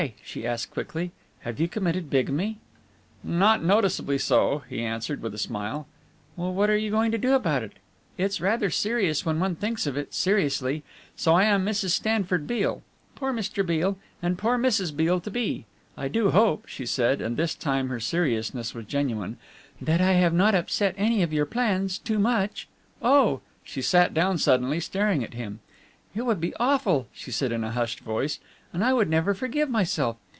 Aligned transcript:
she 0.25 0.47
asked 0.47 0.71
quickly. 0.71 1.11
"Have 1.41 1.59
you 1.59 1.67
committed 1.67 2.09
bigamy?" 2.09 2.57
"Not 3.23 3.63
noticeably 3.63 4.17
so," 4.17 4.63
he 4.67 4.81
answered, 4.81 5.21
with 5.21 5.35
a 5.35 5.37
smile. 5.37 5.85
"Well, 6.35 6.51
what 6.51 6.71
are 6.71 6.77
you 6.77 6.89
going 6.89 7.11
to 7.11 7.19
do 7.19 7.33
about 7.33 7.61
it? 7.61 7.73
It's 8.17 8.41
rather 8.41 8.71
serious 8.71 9.27
when 9.27 9.39
one 9.39 9.55
thinks 9.55 9.85
of 9.85 9.95
it 9.97 10.15
seriously. 10.15 10.81
So 11.15 11.35
I 11.35 11.43
am 11.43 11.63
Mrs. 11.63 11.91
Stanford 11.91 12.47
Beale 12.47 12.81
poor 13.13 13.31
Mr. 13.31 13.63
Beale, 13.63 13.95
and 14.23 14.39
poor 14.39 14.57
Mrs. 14.57 14.91
Beale 14.95 15.19
to 15.19 15.29
be. 15.29 15.65
I 15.95 16.07
do 16.07 16.31
hope," 16.31 16.67
she 16.67 16.87
said, 16.87 17.21
and 17.21 17.37
this 17.37 17.53
time 17.53 17.89
her 17.89 17.99
seriousness 17.99 18.73
was 18.73 18.87
genuine, 18.87 19.37
"that 19.79 20.01
I 20.01 20.13
have 20.13 20.33
not 20.33 20.55
upset 20.55 20.95
any 20.97 21.21
of 21.21 21.31
your 21.31 21.45
plans 21.45 21.99
too 21.99 22.17
much. 22.17 22.67
Oh," 23.03 23.41
she 23.63 23.83
sat 23.83 24.15
down 24.15 24.39
suddenly, 24.39 24.79
staring 24.79 25.23
at 25.23 25.35
him, 25.35 25.59
"it 26.15 26.23
would 26.23 26.41
be 26.41 26.55
awful," 26.59 27.07
she 27.13 27.31
said 27.31 27.51
in 27.51 27.63
a 27.63 27.71
hushed 27.71 27.99
voice, 27.99 28.39
"and 28.73 28.83
I 28.85 28.93
would 28.93 29.09
never 29.09 29.33
forgive 29.33 29.69
myself. 29.69 30.15